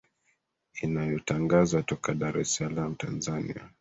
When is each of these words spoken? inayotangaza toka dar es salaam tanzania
inayotangaza 0.85 1.79
toka 1.89 2.11
dar 2.21 2.35
es 2.43 2.49
salaam 2.55 2.91
tanzania 3.01 3.63